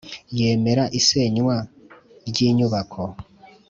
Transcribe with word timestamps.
yemera 0.39 0.83
isenywa 0.99 1.55
ry 2.29 2.37
inyubako 2.47 3.03